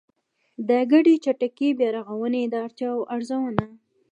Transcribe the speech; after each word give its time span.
د 0.67 0.69
ګډې 0.91 1.15
چټکې 1.23 1.69
بيا 1.77 1.89
رغونې 1.97 2.41
د 2.49 2.55
اړتیاوو 2.65 3.07
ارزونه 3.15 3.63